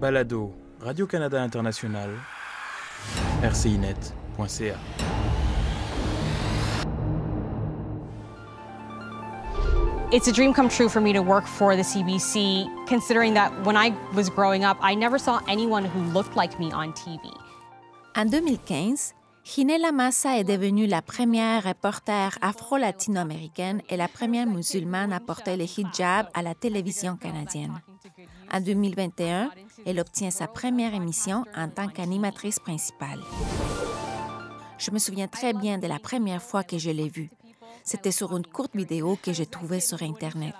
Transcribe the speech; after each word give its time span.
Balado 0.00 0.54
Radio-Canada 0.80 1.42
International, 1.42 2.10
rcinet.ca. 3.42 4.76
It's 10.10 10.28
a 10.28 10.32
dream 10.32 10.54
come 10.54 10.68
true 10.68 10.88
for 10.88 11.00
me 11.00 11.12
to 11.12 11.20
work 11.20 11.46
for 11.46 11.74
the 11.74 11.82
CBC, 11.82 12.86
considering 12.86 13.34
that 13.34 13.52
when 13.66 13.76
I 13.76 13.92
was 14.14 14.30
growing 14.30 14.64
up, 14.64 14.78
I 14.80 14.94
never 14.94 15.18
saw 15.18 15.40
anyone 15.48 15.84
who 15.84 16.00
looked 16.12 16.36
like 16.36 16.58
me 16.60 16.70
on 16.72 16.92
TV. 16.92 17.28
En 18.16 18.26
2015, 18.30 19.14
Ginela 19.44 19.92
Massa 19.92 20.38
est 20.38 20.44
devenue 20.44 20.86
la 20.86 21.02
première 21.02 21.64
reporter 21.64 22.38
afro-latino-américaine 22.40 23.82
et 23.88 23.96
la 23.96 24.06
première 24.06 24.46
musulmane 24.46 25.12
à 25.12 25.20
porter 25.20 25.56
le 25.56 25.64
hijab 25.64 26.28
à 26.34 26.42
la 26.42 26.54
télévision 26.54 27.16
canadienne. 27.16 27.80
En 28.52 28.60
2021, 28.60 29.50
elle 29.84 30.00
obtient 30.00 30.30
sa 30.30 30.46
première 30.46 30.94
émission 30.94 31.44
en 31.56 31.68
tant 31.68 31.88
qu'animatrice 31.88 32.58
principale. 32.58 33.20
Je 34.78 34.90
me 34.90 34.98
souviens 34.98 35.28
très 35.28 35.52
bien 35.52 35.78
de 35.78 35.86
la 35.86 35.98
première 35.98 36.42
fois 36.42 36.64
que 36.64 36.78
je 36.78 36.90
l'ai 36.90 37.08
vue. 37.08 37.30
C'était 37.84 38.12
sur 38.12 38.36
une 38.36 38.46
courte 38.46 38.76
vidéo 38.76 39.18
que 39.22 39.32
j'ai 39.32 39.46
trouvée 39.46 39.80
sur 39.80 40.02
Internet. 40.02 40.54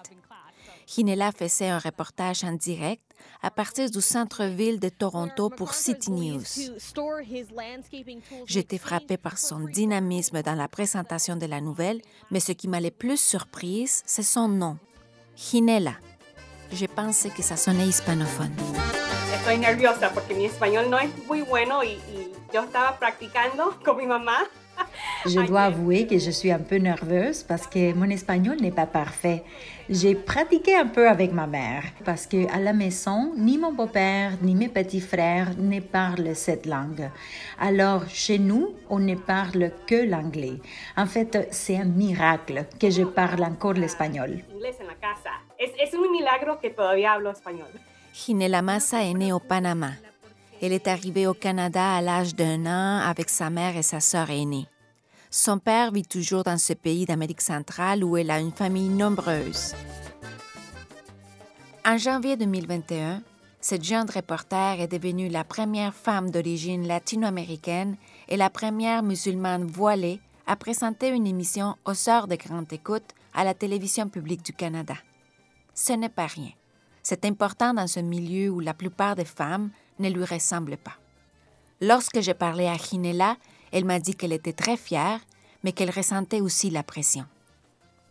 Ginela 0.86 1.32
faisait 1.32 1.68
un 1.68 1.78
reportage 1.78 2.44
en 2.44 2.52
direct 2.52 3.02
à 3.42 3.50
partir 3.50 3.90
du 3.90 4.00
centre-ville 4.00 4.80
de 4.80 4.88
Toronto 4.88 5.50
pour 5.50 5.74
City 5.74 6.10
News. 6.10 6.42
J'étais 8.46 8.78
frappée 8.78 9.18
par 9.18 9.38
son 9.38 9.60
dynamisme 9.60 10.42
dans 10.42 10.54
la 10.54 10.68
présentation 10.68 11.36
de 11.36 11.46
la 11.46 11.60
nouvelle, 11.60 12.00
mais 12.30 12.40
ce 12.40 12.52
qui 12.52 12.68
m'a 12.68 12.80
le 12.80 12.90
plus 12.90 13.20
surprise, 13.20 14.02
c'est 14.06 14.22
son 14.22 14.48
nom, 14.48 14.78
Ginela. 15.36 15.94
J'ai 16.72 16.88
pensé 16.88 17.30
que 17.30 17.42
ça 17.42 17.56
sonnait 17.56 17.86
hispanophone. 17.86 18.52
Estoy 19.48 19.64
nerviosa 19.64 20.10
porque 20.12 20.34
mi 20.34 20.44
español 20.44 20.90
no 20.90 20.98
es 20.98 21.08
muy 21.26 21.40
bueno 21.40 21.82
y, 21.82 21.92
y 21.92 22.30
yo 22.52 22.64
estaba 22.64 22.98
practicando 22.98 23.78
con 23.84 23.96
mi 23.96 24.06
mamá. 24.06 24.46
Je 25.24 25.40
dois 25.40 25.62
avouer 25.62 26.06
que 26.06 26.18
je 26.18 26.30
suis 26.30 26.52
un 26.52 26.62
peu 26.62 26.76
nerveuse 26.76 27.44
parce 27.44 27.66
que 27.66 27.94
mon 27.94 28.10
espagnol 28.10 28.58
n'est 28.60 28.74
pas 28.74 28.84
parfait. 28.84 29.42
J'ai 29.88 30.14
pratiqué 30.14 30.76
un 30.76 30.86
peu 30.86 31.08
avec 31.08 31.32
ma 31.32 31.46
mère 31.46 31.82
parce 32.04 32.26
que 32.26 32.46
à 32.52 32.60
la 32.60 32.74
maison, 32.74 33.32
ni 33.36 33.56
mon 33.56 33.72
beau-père 33.72 34.32
ni 34.42 34.54
mes 34.54 34.68
petits 34.68 35.00
frères 35.00 35.54
ne 35.56 35.80
parlent 35.80 36.36
cette 36.36 36.66
langue. 36.66 37.10
Alors, 37.58 38.06
chez 38.06 38.38
nous, 38.38 38.74
on 38.90 38.98
ne 38.98 39.14
parle 39.14 39.72
que 39.86 39.96
l'anglais. 39.96 40.60
En 40.94 41.06
fait, 41.06 41.48
c'est 41.52 41.78
un 41.78 41.86
miracle 41.86 42.66
que 42.78 42.90
je 42.90 43.02
parle 43.02 43.44
encore 43.44 43.72
l'espagnol. 43.72 44.44
Es, 45.58 45.72
es 45.80 45.94
un 45.94 46.10
milagro 46.12 46.60
que 46.60 46.68
todavía 46.68 47.14
hablo 47.14 47.30
español. 47.30 47.70
Ginela 48.18 48.62
Massa 48.62 49.04
est 49.04 49.14
née 49.14 49.32
au 49.32 49.38
Panama. 49.38 49.92
Elle 50.60 50.72
est 50.72 50.88
arrivée 50.88 51.28
au 51.28 51.34
Canada 51.34 51.94
à 51.94 52.00
l'âge 52.00 52.34
d'un 52.34 52.66
an 52.66 52.98
avec 53.08 53.30
sa 53.30 53.48
mère 53.48 53.76
et 53.76 53.82
sa 53.82 54.00
sœur 54.00 54.28
aînée. 54.30 54.66
Son 55.30 55.58
père 55.58 55.92
vit 55.92 56.02
toujours 56.02 56.42
dans 56.42 56.58
ce 56.58 56.72
pays 56.72 57.06
d'Amérique 57.06 57.40
centrale 57.40 58.02
où 58.02 58.16
elle 58.16 58.32
a 58.32 58.40
une 58.40 58.50
famille 58.50 58.88
nombreuse. 58.88 59.74
En 61.86 61.96
janvier 61.96 62.36
2021, 62.36 63.22
cette 63.60 63.84
jeune 63.84 64.10
reporter 64.10 64.80
est 64.80 64.88
devenue 64.88 65.28
la 65.28 65.44
première 65.44 65.94
femme 65.94 66.30
d'origine 66.32 66.88
latino-américaine 66.88 67.96
et 68.28 68.36
la 68.36 68.50
première 68.50 69.04
musulmane 69.04 69.64
voilée 69.64 70.20
à 70.48 70.56
présenter 70.56 71.10
une 71.10 71.26
émission 71.26 71.76
aux 71.84 72.10
heures 72.10 72.26
de 72.26 72.34
grande 72.34 72.72
écoute 72.72 73.14
à 73.32 73.44
la 73.44 73.54
télévision 73.54 74.08
publique 74.08 74.44
du 74.44 74.52
Canada. 74.52 74.94
Ce 75.72 75.92
n'est 75.92 76.08
pas 76.08 76.26
rien. 76.26 76.50
C'est 77.10 77.24
important 77.24 77.72
dans 77.72 77.86
ce 77.86 78.00
milieu 78.00 78.50
où 78.50 78.60
la 78.60 78.74
plupart 78.74 79.16
des 79.16 79.24
femmes 79.24 79.70
ne 79.98 80.10
lui 80.10 80.24
ressemblent 80.26 80.76
pas. 80.76 80.98
Lorsque 81.80 82.20
j'ai 82.20 82.34
parlé 82.34 82.66
à 82.66 82.76
Ginela, 82.76 83.38
elle 83.72 83.86
m'a 83.86 83.98
dit 83.98 84.14
qu'elle 84.14 84.34
était 84.34 84.52
très 84.52 84.76
fière, 84.76 85.18
mais 85.64 85.72
qu'elle 85.72 85.88
ressentait 85.88 86.42
aussi 86.42 86.68
la 86.68 86.82
pression. 86.82 87.24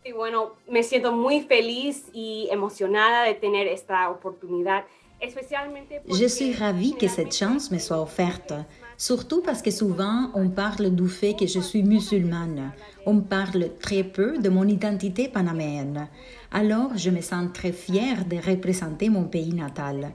Y 0.03 0.13
bueno, 0.13 0.53
me 0.67 0.81
siento 0.81 1.11
muy 1.11 1.41
feliz 1.41 2.05
y 2.11 2.47
emocionada 2.49 3.27
de 3.27 3.35
tener 3.35 3.67
esta 3.67 4.09
oportunidad. 4.09 4.83
Especialmente 5.19 6.01
porque 6.01 6.17
Je 6.17 6.27
suis 6.27 6.53
ravie 6.53 6.95
que 6.95 7.07
cette 7.07 7.35
chance 7.35 7.69
me 7.69 7.77
soit 7.77 8.01
offerte, 8.01 8.53
surtout 8.97 9.43
parce 9.43 9.61
que 9.61 9.69
souvent 9.69 10.31
on 10.33 10.49
parle 10.49 10.89
du 10.95 11.07
fait 11.07 11.35
que 11.35 11.45
je 11.45 11.59
suis 11.59 11.83
musulmane. 11.83 12.71
On 13.05 13.21
parle 13.21 13.77
très 13.79 14.03
peu 14.03 14.39
de 14.39 14.49
mon 14.49 14.67
identité 14.67 15.27
panaméenne. 15.27 16.07
Alors 16.51 16.97
je 16.97 17.09
me 17.09 17.21
sens 17.21 17.49
très 17.53 17.71
fière 17.71 18.25
de 18.25 18.37
représenter 18.37 19.09
mon 19.09 19.23
pays 19.23 19.53
natal. 19.53 20.11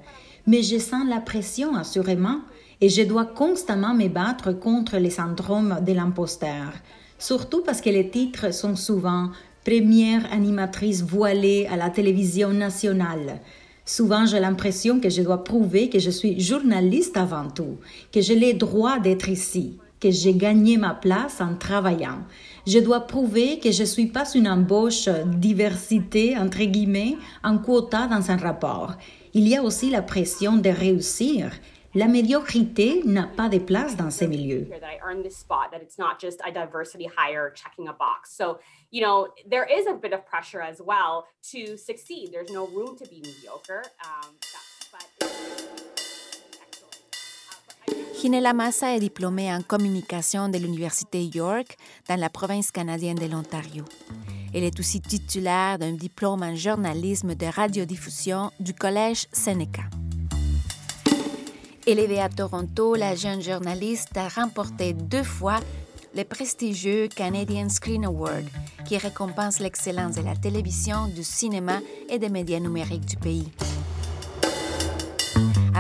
Mais 0.47 0.63
je 0.63 0.79
sens 0.79 1.07
la 1.09 1.21
pression 1.21 1.75
assurément 1.77 2.41
et 2.81 2.89
je 2.89 3.03
dois 3.03 3.27
constamment 3.27 3.95
me 3.95 4.09
battre 4.09 4.53
contre 4.53 4.97
les 4.97 5.11
syndromes 5.11 5.79
de 5.87 5.93
l'imposteur. 5.93 6.73
Surtout 7.19 7.63
parce 7.63 7.81
que 7.81 7.91
les 7.91 8.11
titres 8.11 8.53
sont 8.53 8.75
souvent 8.75 9.31
première 9.65 10.33
animatrice 10.33 11.03
voilée 11.03 11.69
à 11.71 11.77
la 11.77 11.91
télévision 11.91 12.53
nationale. 12.53 13.41
Souvent, 13.85 14.27
j'ai 14.27 14.41
l'impression 14.41 15.01
que 15.01 15.09
je 15.09 15.23
dois 15.23 15.45
prouver 15.45 15.89
que 15.89 15.99
je 15.99 16.11
suis 16.11 16.41
journaliste 16.41 17.17
avant 17.17 17.49
tout, 17.49 17.79
que 18.13 18.21
j'ai 18.21 18.39
le 18.39 18.59
droit 18.59 18.99
d'être 18.99 19.29
ici, 19.29 19.79
que 20.03 20.11
j'ai 20.11 20.35
gagné 20.35 20.77
ma 20.77 20.95
place 20.95 21.41
en 21.41 21.55
travaillant. 21.55 22.19
Je 22.67 22.81
dois 22.81 23.01
prouver 23.01 23.61
que 23.61 23.71
je 23.71 23.83
ne 23.83 23.87
suis 23.87 24.07
pas 24.07 24.25
une 24.35 24.49
embauche 24.49 25.09
diversité, 25.27 26.37
entre 26.37 26.65
guillemets, 26.65 27.17
en 27.45 27.59
quota 27.59 28.09
dans 28.09 28.31
un 28.33 28.37
rapport. 28.37 28.95
Il 29.33 29.47
y 29.47 29.57
a 29.57 29.63
aussi 29.63 29.91
la 29.91 30.03
pression 30.03 30.57
de 30.57 30.71
réussir. 30.71 31.53
La 31.95 32.09
médiocrité 32.09 33.03
n'a 33.05 33.29
pas 33.29 33.49
de 33.49 33.59
place 33.59 33.97
dans 33.97 34.11
ces 34.11 34.27
milieux. 34.27 34.67
Ginela 48.23 48.53
Massa 48.53 48.95
est 48.95 49.01
diplômée 49.01 49.53
en 49.53 49.63
communication 49.63 50.49
de 50.49 50.57
l'Université 50.57 51.25
York 51.25 51.77
dans 52.09 52.15
la 52.15 52.31
province 52.31 52.71
canadienne 52.71 53.19
de 53.19 53.27
l'Ontario. 53.27 53.85
Elle 54.55 54.63
est 54.63 54.79
aussi 54.79 55.01
titulaire 55.01 55.77
d'un 55.81 55.91
diplôme 55.91 56.45
en 56.45 56.55
journalisme 56.55 57.35
de 57.35 57.47
radiodiffusion 57.47 58.53
du 58.61 58.75
Collège 58.75 59.27
Seneca. 59.33 59.83
Élevée 61.85 62.21
à 62.21 62.29
Toronto, 62.29 62.95
la 62.95 63.17
jeune 63.17 63.43
journaliste 63.43 64.17
a 64.17 64.29
remporté 64.29 64.93
deux 64.93 65.25
fois 65.25 65.59
le 66.15 66.23
prestigieux 66.23 67.09
Canadian 67.09 67.71
Screen 67.71 68.05
Award, 68.05 68.45
qui 68.85 68.99
récompense 68.99 69.59
l'excellence 69.59 70.15
de 70.15 70.23
la 70.23 70.37
télévision, 70.37 71.09
du 71.09 71.25
cinéma 71.25 71.81
et 72.09 72.21
des 72.21 72.29
médias 72.29 72.61
numériques 72.61 73.07
du 73.07 73.17
pays. 73.17 73.49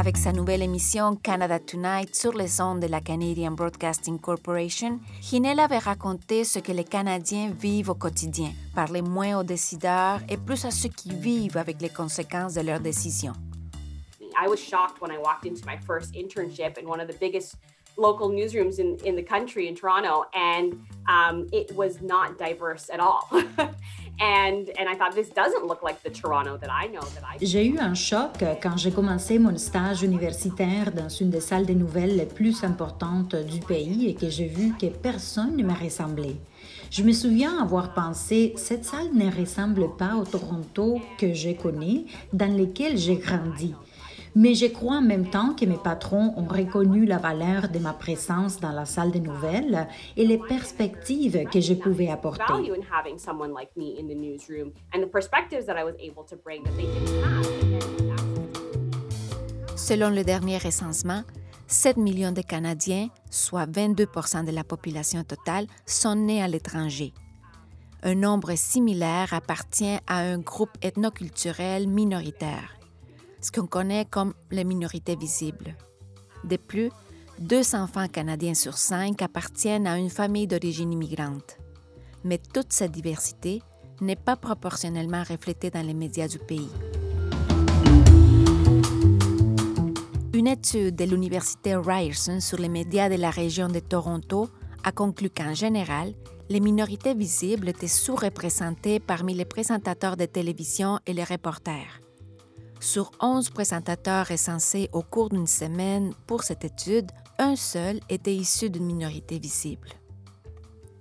Avec 0.02 0.16
sa 0.16 0.32
nouvelle 0.32 0.62
émission 0.62 1.14
Canada 1.14 1.60
Tonight 1.60 2.16
sur 2.16 2.32
les 2.32 2.60
ondes 2.60 2.80
de 2.80 2.88
la 2.88 3.00
Canadian 3.00 3.52
Broadcasting 3.52 4.18
Corporation, 4.18 4.98
Ginela 5.20 5.66
avait 5.66 5.78
raconté 5.78 6.42
ce 6.42 6.58
que 6.58 6.72
les 6.72 6.82
Canadiens 6.82 7.52
vivent 7.56 7.90
au 7.90 7.94
quotidien, 7.94 8.50
parler 8.74 9.00
moins 9.00 9.38
aux 9.38 9.44
décideurs 9.44 10.18
et 10.28 10.36
plus 10.36 10.64
à 10.64 10.72
ceux 10.72 10.88
qui 10.88 11.14
vivent 11.14 11.56
avec 11.56 11.80
les 11.80 11.88
conséquences 11.88 12.54
de 12.54 12.62
leurs 12.62 12.80
décisions. 12.80 13.34
I 14.20 14.48
was 14.48 14.56
shocked 14.56 15.00
when 15.00 15.12
I 15.12 15.18
walked 15.18 15.46
into 15.46 15.64
my 15.64 15.78
first 15.86 16.16
internship 16.16 16.78
in 16.78 16.88
one 16.88 17.00
of 17.00 17.06
the 17.06 17.16
biggest 17.20 17.54
local 17.96 18.28
newsrooms 18.28 18.80
in, 18.80 18.96
in 19.04 19.14
the 19.14 19.22
country 19.22 19.68
in 19.68 19.76
Toronto, 19.76 20.24
and 20.34 20.80
um, 21.06 21.46
it 21.52 21.70
was 21.76 22.02
not 22.02 22.36
diverse 22.38 22.90
at 22.92 22.98
all. 22.98 23.28
J'ai 27.40 27.66
eu 27.66 27.78
un 27.78 27.94
choc 27.94 28.44
quand 28.62 28.76
j'ai 28.76 28.92
commencé 28.92 29.38
mon 29.40 29.56
stage 29.58 30.02
universitaire 30.02 30.92
dans 30.92 31.08
une 31.08 31.30
des 31.30 31.40
salles 31.40 31.66
des 31.66 31.74
nouvelles 31.74 32.16
les 32.16 32.26
plus 32.26 32.62
importantes 32.62 33.34
du 33.34 33.58
pays 33.58 34.08
et 34.08 34.14
que 34.14 34.28
j'ai 34.30 34.46
vu 34.46 34.74
que 34.80 34.86
personne 34.86 35.56
ne 35.56 35.64
me 35.64 35.72
ressemblait. 35.72 36.36
Je 36.90 37.02
me 37.02 37.12
souviens 37.12 37.60
avoir 37.60 37.94
pensé, 37.94 38.52
cette 38.56 38.84
salle 38.84 39.12
ne 39.12 39.28
ressemble 39.30 39.96
pas 39.96 40.14
au 40.14 40.24
Toronto 40.24 41.00
que 41.18 41.34
je 41.34 41.50
connais, 41.50 42.04
dans 42.32 42.56
lequel 42.56 42.96
j'ai 42.96 43.16
grandi. 43.16 43.74
Mais 44.34 44.54
je 44.54 44.66
crois 44.66 44.96
en 44.96 45.02
même 45.02 45.28
temps 45.28 45.54
que 45.54 45.66
mes 45.66 45.76
patrons 45.76 46.32
ont 46.38 46.46
reconnu 46.46 47.04
la 47.04 47.18
valeur 47.18 47.68
de 47.68 47.78
ma 47.78 47.92
présence 47.92 48.60
dans 48.60 48.72
la 48.72 48.86
salle 48.86 49.10
des 49.10 49.20
nouvelles 49.20 49.86
et 50.16 50.26
les 50.26 50.38
perspectives 50.38 51.44
que 51.50 51.60
je 51.60 51.74
pouvais 51.74 52.08
apporter. 52.08 52.44
value 52.48 52.72
in 52.72 52.82
having 52.90 53.18
someone 53.18 53.52
like 53.52 53.70
me 53.76 53.98
in 54.00 54.08
the 54.08 54.16
newsroom 54.16 54.72
and 54.94 55.02
the 55.02 55.10
perspectives 55.10 55.66
that 55.66 55.76
I 55.78 55.84
was 55.84 55.94
able 56.00 56.24
to 56.24 56.36
bring 56.36 56.62
that 56.64 56.72
they 56.76 56.86
didn't 56.86 57.22
have. 57.22 57.42
Selon 59.76 60.10
le 60.10 60.24
dernier 60.24 60.58
recensement, 60.58 61.24
7 61.66 61.96
millions 61.98 62.32
de 62.32 62.40
Canadiens, 62.42 63.08
soit 63.30 63.66
22 63.66 64.06
de 64.46 64.52
la 64.52 64.64
population 64.64 65.24
totale, 65.24 65.66
sont 65.84 66.14
nés 66.14 66.42
à 66.42 66.48
l'étranger. 66.48 67.12
Un 68.02 68.14
nombre 68.14 68.54
similaire 68.56 69.34
appartient 69.34 69.98
à 70.06 70.18
un 70.18 70.38
groupe 70.38 70.76
ethnoculturel 70.82 71.88
minoritaire. 71.88 72.81
Ce 73.42 73.50
qu'on 73.50 73.66
connaît 73.66 74.06
comme 74.06 74.32
les 74.50 74.64
minorités 74.64 75.16
visibles. 75.16 75.76
De 76.44 76.56
plus, 76.56 76.90
deux 77.38 77.74
enfants 77.74 78.08
canadiens 78.08 78.54
sur 78.54 78.78
cinq 78.78 79.20
appartiennent 79.20 79.86
à 79.86 79.98
une 79.98 80.10
famille 80.10 80.46
d'origine 80.46 80.92
immigrante. 80.92 81.58
Mais 82.24 82.38
toute 82.38 82.72
cette 82.72 82.92
diversité 82.92 83.60
n'est 84.00 84.16
pas 84.16 84.36
proportionnellement 84.36 85.22
reflétée 85.22 85.70
dans 85.70 85.86
les 85.86 85.94
médias 85.94 86.28
du 86.28 86.38
pays. 86.38 86.70
Une 90.34 90.46
étude 90.46 90.96
de 90.96 91.04
l'Université 91.04 91.76
Ryerson 91.76 92.40
sur 92.40 92.58
les 92.58 92.68
médias 92.68 93.08
de 93.08 93.16
la 93.16 93.30
région 93.30 93.68
de 93.68 93.80
Toronto 93.80 94.48
a 94.82 94.90
conclu 94.90 95.30
qu'en 95.30 95.54
général, 95.54 96.14
les 96.48 96.60
minorités 96.60 97.14
visibles 97.14 97.68
étaient 97.68 97.86
sous-représentées 97.86 98.98
parmi 98.98 99.34
les 99.34 99.44
présentateurs 99.44 100.16
de 100.16 100.26
télévision 100.26 100.98
et 101.06 101.12
les 101.12 101.24
reporters. 101.24 102.01
Sur 102.82 103.12
11 103.20 103.50
présentateurs 103.50 104.26
recensés 104.26 104.90
au 104.92 105.02
cours 105.02 105.28
d'une 105.28 105.46
semaine 105.46 106.14
pour 106.26 106.42
cette 106.42 106.64
étude, 106.64 107.12
un 107.38 107.54
seul 107.54 108.00
était 108.10 108.34
issu 108.34 108.70
d'une 108.70 108.86
minorité 108.86 109.38
visible. 109.38 109.86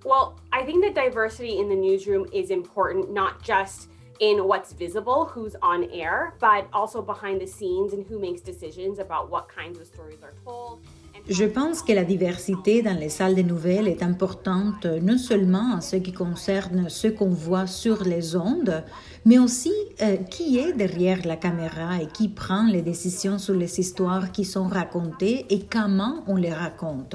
Well, 0.04 0.36
I 0.52 0.64
think 0.64 0.84
that 0.84 0.94
diversity 0.94 1.58
in 1.58 1.68
the 1.68 1.74
newsroom 1.74 2.26
is 2.32 2.52
important 2.52 3.12
not 3.12 3.42
just 3.42 3.88
in 4.20 4.46
what's 4.46 4.72
visible, 4.72 5.24
who's 5.24 5.56
on 5.60 5.90
air, 5.92 6.34
but 6.38 6.68
also 6.72 7.02
behind 7.02 7.40
the 7.40 7.48
scenes 7.48 7.92
and 7.92 8.06
who 8.08 8.20
makes 8.20 8.42
decisions 8.42 9.00
about 9.00 9.28
what 9.28 9.48
kinds 9.48 9.80
of 9.80 9.88
stories 9.88 10.22
are 10.22 10.34
told. 10.44 10.86
Je 11.28 11.44
pense 11.44 11.82
que 11.82 11.92
la 11.92 12.04
diversité 12.04 12.82
dans 12.82 12.98
les 12.98 13.08
salles 13.08 13.36
de 13.36 13.42
nouvelles 13.42 13.86
est 13.86 14.02
importante 14.02 14.86
non 14.86 15.18
seulement 15.18 15.74
en 15.74 15.80
ce 15.80 15.96
qui 15.96 16.12
concerne 16.12 16.88
ce 16.88 17.06
qu'on 17.06 17.30
voit 17.30 17.68
sur 17.68 18.02
les 18.02 18.34
ondes, 18.34 18.82
mais 19.24 19.38
aussi 19.38 19.72
euh, 20.00 20.16
qui 20.16 20.58
est 20.58 20.72
derrière 20.72 21.24
la 21.24 21.36
caméra 21.36 22.02
et 22.02 22.08
qui 22.08 22.28
prend 22.28 22.66
les 22.66 22.82
décisions 22.82 23.38
sur 23.38 23.54
les 23.54 23.78
histoires 23.78 24.32
qui 24.32 24.44
sont 24.44 24.66
racontées 24.66 25.46
et 25.48 25.60
comment 25.60 26.24
on 26.26 26.34
les 26.34 26.52
raconte. 26.52 27.14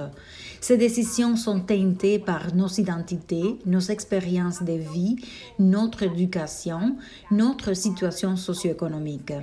Ces 0.62 0.78
décisions 0.78 1.36
sont 1.36 1.60
teintées 1.60 2.18
par 2.18 2.56
nos 2.56 2.70
identités, 2.70 3.60
nos 3.66 3.82
expériences 3.82 4.64
de 4.64 4.74
vie, 4.74 5.18
notre 5.60 6.04
éducation, 6.04 6.96
notre 7.30 7.74
situation 7.74 8.38
socio-économique. 8.38 9.34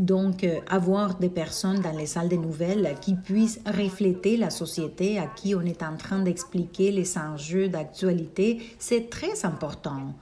Donc, 0.00 0.44
euh, 0.44 0.60
avoir 0.70 1.18
des 1.18 1.28
personnes 1.28 1.80
dans 1.80 1.92
les 1.92 2.06
salles 2.06 2.30
de 2.30 2.36
nouvelles 2.36 2.94
qui 3.02 3.14
puissent 3.14 3.60
refléter 3.66 4.38
la 4.38 4.48
société 4.48 5.18
à 5.18 5.26
qui 5.26 5.54
on 5.54 5.60
est 5.60 5.82
en 5.82 5.94
train 5.98 6.20
d'expliquer 6.20 6.90
les 6.90 7.18
enjeux 7.18 7.68
d'actualité, 7.68 8.62
c'est 8.78 9.10
très 9.10 9.44
important. 9.44 10.14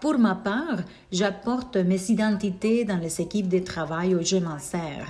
Pour 0.00 0.18
ma 0.18 0.34
part, 0.34 0.80
j'apporte 1.10 1.76
mes 1.76 2.10
identités 2.10 2.84
dans 2.84 2.98
les 2.98 3.20
équipes 3.20 3.48
de 3.48 3.60
travail 3.60 4.14
où 4.14 4.22
je 4.22 4.36
m'en 4.36 4.58
sers. 4.58 5.06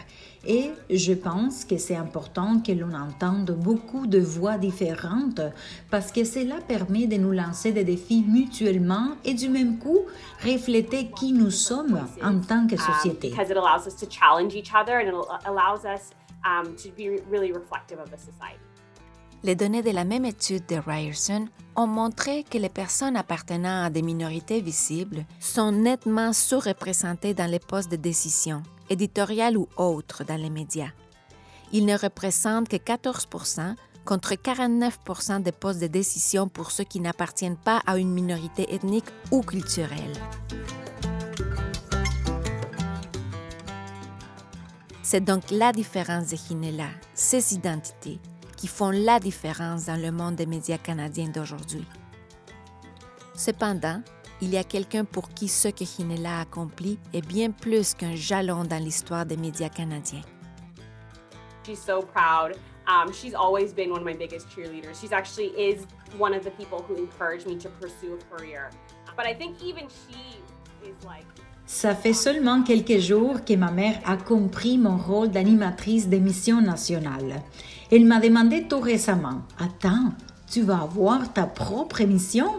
Et 0.47 0.71
je 0.91 1.15
pense 1.15 1.65
que 1.65 1.79
c'est 1.79 1.97
important 1.97 2.61
que 2.61 2.73
l'on 2.73 2.93
entende 2.93 3.51
beaucoup 3.53 4.07
de 4.07 4.19
voix 4.19 4.59
différentes 4.59 5.41
parce 5.91 6.13
que 6.13 6.25
cela 6.25 6.57
permet 6.69 7.07
de 7.07 7.17
nous 7.17 7.33
lancer 7.33 7.73
des 7.73 7.85
défis 7.85 8.25
mutuellement 8.29 9.13
et 9.25 9.33
du 9.33 9.49
même 9.49 9.79
coup 9.79 10.01
refléter 10.45 11.11
qui 11.19 11.33
nous 11.33 11.51
sommes 11.51 12.07
en 12.23 12.41
tant 12.41 12.67
que 12.67 12.77
société. 12.77 13.33
um, 16.45 16.77
Les 19.45 19.55
données 19.55 19.83
de 19.83 19.91
la 19.91 20.05
même 20.05 20.25
étude 20.25 20.65
de 20.69 20.77
Ryerson 20.77 21.47
ont 21.77 21.87
montré 21.87 22.45
que 22.45 22.57
les 22.57 22.71
personnes 22.71 23.15
appartenant 23.15 23.85
à 23.85 23.91
des 23.91 24.01
minorités 24.01 24.63
visibles 24.63 25.27
sont 25.39 25.71
nettement 25.71 26.33
sous-représentées 26.33 27.35
dans 27.35 27.51
les 27.51 27.59
postes 27.59 27.91
de 27.91 27.97
décision, 27.97 28.63
éditoriales 28.89 29.59
ou 29.59 29.69
autres 29.77 30.25
dans 30.25 30.41
les 30.41 30.49
médias. 30.49 30.93
Ils 31.73 31.85
ne 31.85 31.99
représentent 31.99 32.71
que 32.71 32.77
14% 32.77 33.75
contre 34.07 34.33
49% 34.33 35.43
des 35.43 35.53
postes 35.53 35.81
de 35.81 35.89
décision 35.89 36.49
pour 36.49 36.71
ceux 36.71 36.85
qui 36.85 37.01
n'appartiennent 37.01 37.59
pas 37.59 37.83
à 37.87 37.99
une 37.99 38.13
minorité 38.13 38.75
ethnique 38.75 39.11
ou 39.31 39.43
culturelle. 39.43 40.15
C'est 45.03 45.23
donc 45.23 45.51
la 45.51 45.71
différence 45.73 46.29
de 46.29 46.37
Hinela, 46.51 46.89
ses 47.13 47.55
identités, 47.55 48.19
qui 48.65 48.69
font 48.69 48.93
la 48.93 49.21
différence 49.21 49.85
dans 49.85 50.01
le 50.01 50.11
monde 50.11 50.37
des 50.37 50.47
médias 50.47 50.79
canadiens 50.79 51.29
d'aujourd'hui. 51.29 51.85
Cependant, 53.35 54.01
il 54.41 54.55
y 54.55 54.57
a 54.57 54.65
quelqu'un 54.65 55.05
pour 55.05 55.29
qui 55.29 55.49
ce 55.49 55.69
que 55.69 55.85
Hinela 55.85 56.39
a 56.39 56.41
accompli 56.41 56.99
est 57.13 57.21
bien 57.21 57.51
plus 57.51 57.93
qu'un 57.93 58.17
jalon 58.17 58.65
dans 58.65 58.83
l'histoire 58.83 59.27
des 59.27 59.37
médias 59.37 59.69
canadiens. 59.69 60.23
She's 61.67 61.79
so 61.79 62.01
proud. 62.01 62.57
Um, 62.89 63.13
she's 63.13 63.35
always 63.35 63.75
been 63.75 63.91
one 63.91 64.01
of 64.01 64.07
my 64.07 64.17
biggest 64.17 64.49
cheerleaders. 64.49 64.99
She's 64.99 65.13
actually 65.13 65.53
is 65.59 65.87
one 66.19 66.35
of 66.35 66.43
the 66.43 66.53
people 66.53 66.83
who 66.89 66.97
encouraged 66.97 67.47
me 67.47 67.59
to 67.59 67.69
pursue 67.69 68.15
a 68.15 68.35
career. 68.35 68.71
But 69.15 69.27
I 69.27 69.35
think 69.35 69.63
even 69.63 69.89
she 69.91 70.41
is 70.89 71.05
like 71.05 71.27
Ça 71.67 71.95
fait 71.95 72.13
seulement 72.13 72.63
quelques 72.63 72.99
jours 72.99 73.45
que 73.45 73.55
ma 73.55 73.71
mère 73.71 73.99
a 74.05 74.17
compris 74.19 74.77
mon 74.77 74.99
rôle 74.99 75.31
d'animatrice 75.31 76.09
d'émission 76.09 76.61
nationale. 76.61 77.43
Elle 77.97 78.07
m'a 78.07 78.19
demandé 78.19 78.67
tout 78.67 78.81
récemment, 78.81 79.43
Attends, 79.57 80.09
tu 80.51 80.63
vas 80.63 80.81
avoir 80.83 81.33
ta 81.33 81.47
propre 81.47 82.01
émission? 82.01 82.51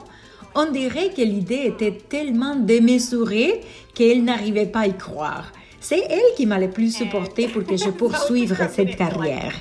On 0.55 0.71
dirait 0.71 1.09
que 1.09 1.21
l'idée 1.21 1.65
était 1.65 1.91
tellement 1.91 2.55
démesurée 2.55 3.59
qu'elle 3.93 4.23
n'arrivait 4.23 4.65
pas 4.65 4.83
à 4.83 4.87
y 4.87 4.95
croire. 4.95 5.51
C'est 5.81 6.05
elle 6.09 6.33
qui 6.37 6.45
m'a 6.45 6.57
le 6.57 6.69
plus 6.69 6.95
supporté 6.95 7.49
pour 7.49 7.65
que 7.65 7.75
je 7.75 7.89
poursuive 8.01 8.55
cette 8.69 8.95
carrière. 8.95 9.51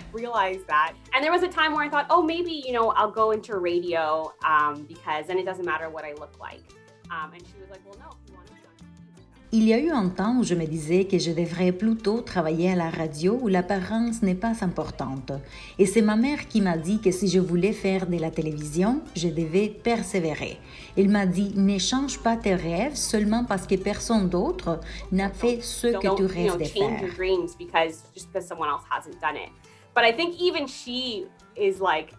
Il 9.57 9.63
y 9.69 9.73
a 9.73 9.79
eu 9.79 9.93
un 9.93 10.09
temps 10.09 10.39
où 10.39 10.43
je 10.43 10.57
me 10.57 10.67
disais 10.67 11.05
que 11.05 11.17
je 11.17 11.31
devrais 11.31 11.71
plutôt 11.71 12.23
travailler 12.23 12.73
à 12.73 12.75
la 12.75 12.91
radio 12.91 13.39
où 13.41 13.47
l'apparence 13.47 14.21
n'est 14.21 14.35
pas 14.35 14.65
importante. 14.65 15.31
Et 15.79 15.87
c'est 15.87 16.03
ma 16.03 16.17
mère 16.17 16.49
qui 16.49 16.61
m'a 16.61 16.77
dit 16.77 17.01
que 17.01 17.13
si 17.13 17.29
je 17.29 17.39
voulais 17.39 17.73
faire 17.73 18.09
de 18.09 18.19
la 18.19 18.33
télévision, 18.33 19.01
je 19.15 19.29
devais 19.29 19.69
persévérer. 19.69 20.59
Elle 20.97 21.09
m'a 21.09 21.25
dit, 21.25 21.53
ne 21.55 21.79
change 21.79 22.19
pas 22.19 22.37
tes 22.37 22.57
rêves 22.57 22.97
seulement 22.97 23.45
parce 23.45 23.65
que 23.69 23.77
personne 23.77 24.29
d'autre 24.29 24.81
n'a 25.13 25.31
fait 25.31 25.61
ce 25.63 25.87
que 25.87 26.03
don't 26.03 26.17
tu 26.17 26.25
rêves 26.25 26.59
de 26.59 26.65
change 26.65 26.73
faire. 26.73 27.01
your 27.03 27.15
dreams 27.15 27.55
because 27.57 28.03
just 28.13 28.33
because 28.33 28.49
someone 28.49 28.69
else 28.69 28.83
hasn't 28.91 29.21
done 29.21 29.37
it. 29.37 29.53
But 29.95 30.03
I 30.03 30.13
think 30.17 30.35
even 30.41 30.67
she 30.67 31.27
is 31.57 31.79
like 31.81 32.13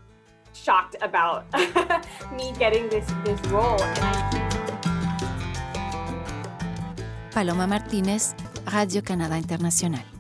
shocked 0.54 0.96
about 1.02 1.44
me 2.38 2.54
getting 2.58 2.88
this 2.88 3.08
this 3.26 3.42
role. 3.52 4.45
And 7.36 7.50
I, 7.50 7.54
Paloma 7.54 7.68
Martínez, 7.68 8.34
Radio 8.66 9.04
Canada 9.04 9.38
Internacional. 9.38 10.15